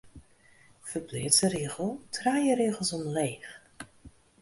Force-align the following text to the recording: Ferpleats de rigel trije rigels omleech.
Ferpleats 0.91 1.39
de 1.43 1.47
rigel 1.53 1.91
trije 2.15 2.53
rigels 2.63 2.91
omleech. 2.99 3.49